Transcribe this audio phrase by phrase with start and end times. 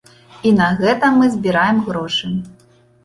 [0.51, 2.35] І на гэта мы збіраем грошы.